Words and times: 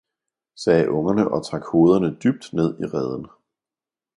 sagde 0.57 0.89
ungerne, 0.91 1.31
og 1.31 1.45
trak 1.45 1.61
hovederne 1.71 2.15
dybt 2.19 2.53
ned 2.53 2.79
i 2.79 2.83
reden. 2.85 3.27